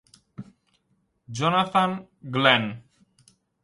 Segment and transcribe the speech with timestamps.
[1.41, 1.95] Jonathan
[2.31, 2.65] Glenn